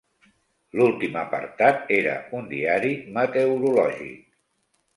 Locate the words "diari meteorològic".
2.55-4.21